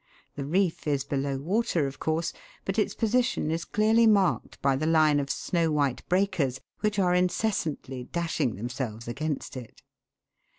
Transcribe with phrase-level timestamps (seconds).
[0.33, 2.33] The reef is below water, of course,
[2.65, 7.13] but its position is clearly marked by the line of snow white breakers, which are
[7.13, 9.83] incessantly dashing themselves against it.